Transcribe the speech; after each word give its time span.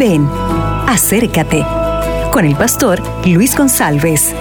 Ven, 0.00 0.26
acércate 0.86 1.62
con 2.32 2.46
el 2.46 2.56
pastor 2.56 3.02
Luis 3.26 3.54
González. 3.54 4.34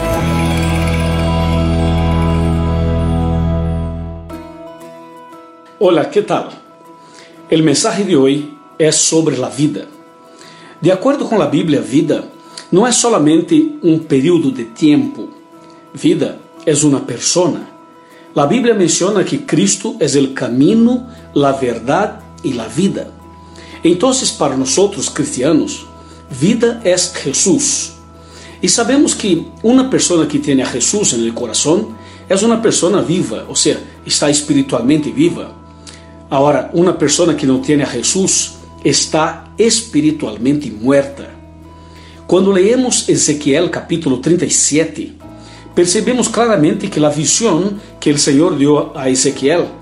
Hola, 5.79 6.09
¿qué 6.09 6.21
tal? 6.21 6.47
El 7.49 7.63
mensaje 7.63 8.05
de 8.05 8.15
hoy 8.15 8.57
es 8.77 8.95
sobre 8.95 9.37
la 9.37 9.49
vida. 9.49 9.81
De 10.79 10.93
acuerdo 10.93 11.27
con 11.27 11.37
la 11.37 11.47
Biblia, 11.47 11.81
vida 11.81 12.23
no 12.71 12.87
es 12.87 12.95
solamente 12.95 13.79
un 13.81 14.05
periodo 14.05 14.51
de 14.51 14.63
tiempo. 14.63 15.27
Vida 16.01 16.37
es 16.65 16.85
una 16.85 17.05
persona. 17.05 17.69
La 18.33 18.45
Biblia 18.45 18.75
menciona 18.75 19.25
que 19.25 19.45
Cristo 19.45 19.97
es 19.99 20.15
el 20.15 20.33
camino, 20.33 21.09
la 21.33 21.51
verdad 21.51 22.21
y 22.43 22.53
la 22.53 22.69
vida. 22.69 23.07
Entonces, 23.83 24.31
para 24.31 24.57
nosotros 24.57 25.09
cristianos, 25.09 25.85
vida 26.39 26.81
es 26.83 27.13
Jesús. 27.13 27.93
Y 28.61 28.67
sabemos 28.67 29.15
que 29.15 29.45
una 29.63 29.89
persona 29.89 30.27
que 30.27 30.39
tiene 30.39 30.63
a 30.63 30.67
Jesús 30.67 31.13
en 31.13 31.21
el 31.21 31.33
corazón 31.33 31.97
es 32.27 32.43
una 32.43 32.61
persona 32.61 33.01
viva, 33.01 33.45
o 33.47 33.55
sea, 33.55 33.79
está 34.05 34.29
espiritualmente 34.29 35.11
viva. 35.11 35.55
Ahora, 36.29 36.69
uma 36.73 36.93
pessoa 36.93 37.33
que 37.33 37.47
não 37.47 37.59
tem 37.59 37.81
a 37.81 37.85
Jesus 37.85 38.59
está 38.85 39.51
espiritualmente 39.57 40.69
muerta. 40.69 41.29
Quando 42.27 42.51
leemos 42.51 43.09
Ezequiel 43.09 43.69
capítulo 43.71 44.19
37, 44.19 45.17
percebemos 45.73 46.27
claramente 46.27 46.87
que 46.87 47.03
a 47.03 47.09
visão 47.09 47.79
que 47.99 48.11
o 48.11 48.17
Senhor 48.19 48.55
deu 48.55 48.91
a 48.95 49.09
Ezequiel 49.09 49.78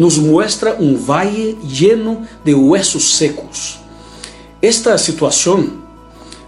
nos 0.00 0.16
mostra 0.16 0.76
um 0.80 0.96
vale 0.96 1.58
lleno 1.62 2.22
de 2.42 2.54
huesos 2.54 3.18
secos. 3.18 3.78
Esta 4.62 4.96
situação 4.96 5.72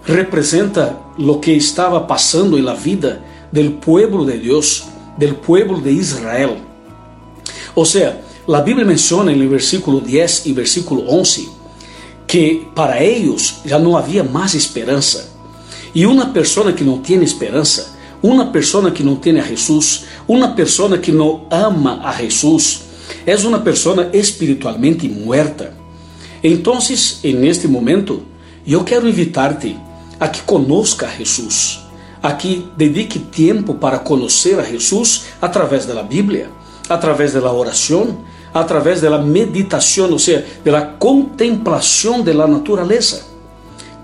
representa 0.04 0.98
lo 1.18 1.38
que 1.38 1.52
estava 1.52 2.00
passando 2.00 2.58
em 2.58 2.62
la 2.62 2.72
vida 2.72 3.22
del 3.52 3.72
pueblo 3.72 4.24
de 4.24 4.38
Deus, 4.38 4.84
del 5.18 5.34
pueblo 5.34 5.82
de 5.82 5.92
Israel. 5.92 6.56
Ou 7.74 7.84
seja, 7.84 8.22
a 8.48 8.60
Bíblia 8.62 8.86
menciona 8.86 9.30
no 9.32 9.48
versículo 9.50 10.00
10 10.00 10.46
e 10.46 10.52
versículo 10.55 11.05
11 11.06 11.50
que 12.27 12.66
para 12.74 13.05
eles 13.05 13.56
já 13.66 13.78
não 13.78 13.98
havia 13.98 14.24
mais 14.24 14.55
esperança. 14.55 15.30
E 15.94 16.06
uma 16.06 16.30
pessoa 16.30 16.72
que 16.72 16.82
não 16.82 17.00
tem 17.00 17.22
esperança, 17.22 17.94
uma 18.22 18.46
pessoa 18.46 18.90
que 18.90 19.02
não 19.02 19.16
tem 19.16 19.38
a 19.38 19.42
Jesus, 19.42 20.05
uma 20.27 20.52
pessoa 20.52 20.96
que 20.96 21.12
não 21.12 21.46
ama 21.50 22.00
a 22.02 22.12
Jesus, 22.12 22.91
é 23.26 23.36
uma 23.46 23.60
pessoa 23.60 24.10
espiritualmente 24.12 25.08
muerta. 25.08 25.74
Então, 26.42 26.78
en 27.24 27.44
este 27.44 27.68
momento, 27.68 28.22
eu 28.66 28.82
quero 28.84 29.08
invitar-te 29.08 29.76
a 30.18 30.28
que 30.28 30.42
conozca 30.42 31.06
a 31.06 31.10
Jesus, 31.10 31.80
a 32.22 32.32
que 32.32 32.66
dedique 32.76 33.18
tempo 33.18 33.74
para 33.74 33.98
conhecer 33.98 34.58
a 34.58 34.64
Jesus 34.64 35.26
através 35.40 35.86
da 35.86 36.02
Bíblia 36.02 36.48
através 36.88 37.32
da 37.32 37.52
oração, 37.52 38.18
através 38.52 39.00
da 39.00 39.18
meditação, 39.18 40.10
ou 40.10 40.18
seja, 40.18 40.44
da 40.64 40.82
contemplação 40.82 42.22
da 42.22 42.46
natureza, 42.46 43.22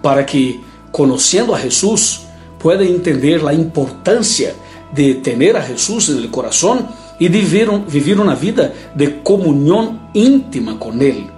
para 0.02 0.24
que, 0.24 0.61
conhecendo 0.91 1.55
a 1.55 1.61
Jesus, 1.61 2.27
pueda 2.58 2.84
entender 2.84 3.46
a 3.46 3.52
importância 3.52 4.56
de 4.92 5.14
ter 5.14 5.55
a 5.55 5.61
Jesus 5.61 6.08
no 6.08 6.28
coração 6.28 6.89
e 7.19 7.28
de 7.28 7.41
viver, 7.41 7.69
viver 7.86 8.20
uma 8.20 8.34
vida 8.34 8.74
de 8.94 9.08
comunhão 9.08 9.98
íntima 10.14 10.74
com 10.74 10.92
Ele. 11.02 11.30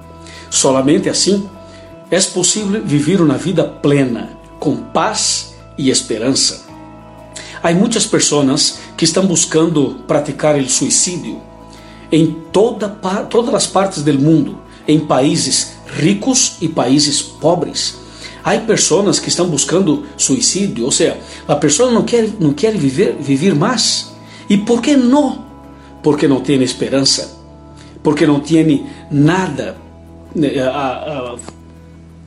Solamente 0.50 1.08
assim 1.08 1.48
é 2.10 2.20
possível 2.20 2.82
viver 2.84 3.20
uma 3.20 3.38
vida 3.38 3.64
plena, 3.64 4.30
com 4.58 4.76
paz 4.76 5.54
e 5.78 5.90
esperança. 5.90 6.66
Há 7.62 7.72
muitas 7.72 8.06
pessoas 8.06 8.78
que 8.96 9.04
estão 9.04 9.26
buscando 9.26 9.96
praticar 10.06 10.56
o 10.56 10.69
suicídio 10.69 11.40
em 12.10 12.36
toda, 12.52 12.88
todas 13.28 13.54
as 13.54 13.66
partes 13.66 14.02
do 14.02 14.12
mundo, 14.14 14.58
em 14.88 14.98
países 14.98 15.74
ricos 15.86 16.56
e 16.60 16.69
países 16.69 17.22
pobres. 17.22 17.98
Há 18.42 18.56
pessoas 18.58 19.19
que 19.19 19.28
estão 19.28 19.46
buscando 19.46 20.04
suicídio, 20.16 20.84
ou 20.84 20.90
seja, 20.90 21.19
a 21.46 21.54
pessoa 21.54 21.92
não 21.92 22.02
quer, 22.02 22.28
não 22.40 22.52
quer 22.52 22.76
viver, 22.76 23.16
viver 23.20 23.54
mais. 23.54 24.10
E 24.48 24.56
por 24.56 24.80
que 24.82 24.96
não? 24.96 25.50
Porque 26.03 26.27
não 26.27 26.41
tem 26.41 26.62
esperança, 26.62 27.38
porque 28.03 28.27
não 28.27 28.41
tem 28.41 28.87
nada 29.11 29.77
né, 30.34 30.53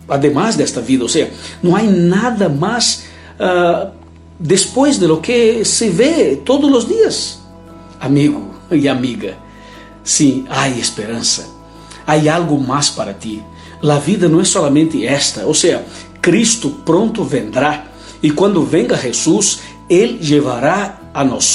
además 0.08 0.56
desta 0.56 0.82
vida, 0.82 1.04
ou 1.04 1.10
seja, 1.10 1.32
não 1.62 1.76
há 1.76 1.84
nada 1.84 2.50
mais 2.50 3.06
uh, 3.40 3.90
depois 4.40 4.98
de 5.00 5.08
lo 5.08 5.18
que 5.18 5.64
se 5.64 5.90
vê 5.90 6.36
todos 6.36 6.72
os 6.72 6.88
dias. 6.88 7.40
Amigo 8.00 8.54
e 8.70 8.88
amiga, 8.88 9.38
sim, 10.04 10.46
há 10.50 10.68
esperança. 10.70 11.48
Há 12.06 12.36
algo 12.36 12.60
mais 12.60 12.90
para 12.90 13.14
ti. 13.14 13.42
A 13.82 13.98
vida 13.98 14.28
não 14.28 14.42
é 14.42 14.46
solamente 14.46 15.06
esta, 15.06 15.46
ou 15.46 15.54
seja, 15.54 15.84
Cristo 16.22 16.70
pronto 16.86 17.24
vendrá 17.24 17.86
e 18.22 18.32
quando 18.32 18.64
venga 18.64 18.96
Jesus, 18.96 19.60
Ele 19.90 20.20
levará 20.22 21.02
a 21.14 21.24
nós 21.24 21.46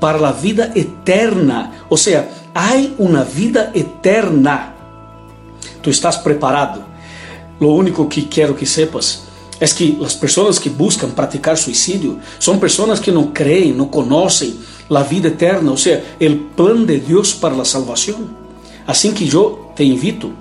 para 0.00 0.28
a 0.28 0.32
vida 0.32 0.72
eterna. 0.74 1.72
Ou 1.88 1.96
seja, 1.96 2.28
há 2.54 2.74
uma 2.98 3.24
vida 3.24 3.70
eterna. 3.74 4.74
Tu 5.82 5.90
estás 5.90 6.16
preparado? 6.16 6.84
Lo 7.60 7.74
único 7.74 8.06
que 8.06 8.22
quero 8.22 8.54
que 8.54 8.66
sepas 8.66 9.22
é 9.60 9.66
que 9.66 9.98
as 10.04 10.14
pessoas 10.14 10.58
que 10.58 10.70
buscam 10.70 11.10
praticar 11.10 11.56
suicídio 11.56 12.20
são 12.38 12.58
pessoas 12.58 13.00
que 13.00 13.10
não 13.10 13.28
creem, 13.28 13.72
não 13.72 13.86
conhecem 13.86 14.56
a 14.88 15.02
vida 15.02 15.28
eterna, 15.28 15.70
ou 15.70 15.76
seja, 15.76 16.04
o 16.20 16.36
plano 16.54 16.86
de 16.86 16.98
Deus 16.98 17.34
para 17.34 17.54
a 17.60 17.64
salvação. 17.64 18.30
Assim 18.86 19.12
que 19.12 19.28
eu 19.34 19.72
te 19.74 19.84
invito 19.84 20.32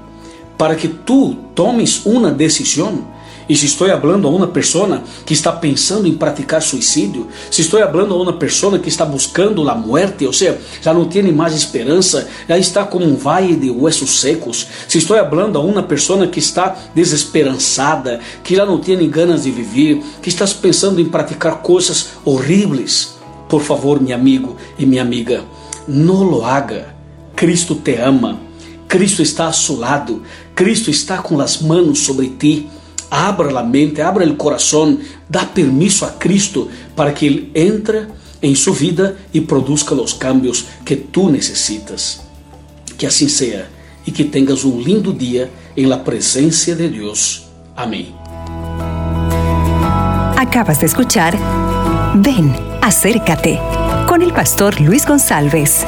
para 0.58 0.76
que 0.76 0.88
tu 0.88 1.36
tomes 1.54 2.06
uma 2.06 2.32
decisão 2.32 3.06
e 3.48 3.56
se 3.56 3.66
estou 3.66 3.88
falando 3.88 4.28
a 4.28 4.32
uma 4.32 4.48
pessoa 4.48 5.04
que 5.26 5.34
está 5.34 5.52
pensando 5.52 6.08
em 6.08 6.14
praticar 6.14 6.62
suicídio, 6.62 7.28
se 7.50 7.62
estou 7.62 7.80
falando 7.80 8.14
a 8.14 8.22
uma 8.22 8.34
pessoa 8.34 8.80
que 8.80 8.90
está 8.90 9.06
buscando 9.06 9.68
a 9.70 9.76
morte, 9.76 10.26
ou 10.26 10.34
seja, 10.34 10.60
já 10.82 10.94
não 10.94 11.06
tem 11.06 11.32
mais 11.32 11.54
esperança, 11.54 12.28
já 12.48 12.58
está 12.58 12.86
como 12.86 13.06
um 13.06 13.16
vale 13.16 13.56
de 13.56 13.70
huesos 13.70 14.20
secos, 14.20 14.68
se 14.88 14.98
estou 14.98 15.18
falando 15.18 15.58
a 15.58 15.62
uma 15.62 15.84
pessoa 15.84 16.28
que 16.28 16.40
está 16.40 16.76
desesperançada, 16.94 18.20
que 18.44 18.56
já 18.56 18.66
não 18.66 18.80
tem 18.80 19.10
ganas 19.10 19.44
de 19.44 19.52
viver, 19.52 20.02
que 20.22 20.30
está 20.30 20.46
pensando 20.48 21.00
em 21.00 21.06
praticar 21.06 21.62
coisas 21.62 22.10
horríveis, 22.26 23.18
por 23.48 23.62
favor, 23.62 24.02
meu 24.02 24.16
amigo 24.16 24.58
e 24.78 24.86
minha 24.86 25.02
amiga, 25.02 25.44
não 25.88 26.24
lo 26.24 26.44
haga. 26.44 26.96
Cristo 27.36 27.76
te 27.76 27.96
ama. 27.96 28.40
Cristo 28.88 29.22
está 29.22 29.48
a 29.48 29.54
seu 29.54 29.78
lado. 29.78 30.24
Cristo 30.56 30.90
está 30.90 31.20
com 31.20 31.40
as 31.40 31.62
mãos 31.62 32.00
sobre 32.00 32.30
ti. 32.30 32.70
Abra 33.10 33.58
a 33.60 33.64
mente, 33.64 34.02
abra 34.02 34.26
o 34.26 34.36
coração, 34.36 34.98
dá 35.30 35.46
permisso 35.46 36.06
a 36.06 36.10
Cristo 36.10 36.70
para 36.96 37.12
que 37.12 37.26
Ele 37.26 37.52
entre 37.56 38.08
em 38.42 38.54
sua 38.54 38.74
vida 38.74 39.18
e 39.34 39.42
produza 39.42 39.94
os 39.96 40.14
cambios 40.14 40.66
que 40.86 40.96
tu 40.96 41.30
necessitas. 41.30 42.22
Que 42.98 43.06
assim 43.06 43.28
seja 43.28 43.70
e 44.06 44.12
que 44.12 44.24
tenhas 44.24 44.64
um 44.64 44.80
lindo 44.80 45.14
dia 45.14 45.52
em 45.76 45.86
la 45.86 45.98
presença 45.98 46.76
de 46.76 46.88
Deus. 46.88 47.48
Amém. 47.76 48.14
Acabas 50.38 50.80
de 50.80 50.86
escuchar 50.86 51.34
Ven, 52.16 52.52
acércate 52.82 53.60
con 54.08 54.22
el 54.22 54.32
pastor 54.32 54.80
Luis 54.82 55.06
González. 55.06 55.86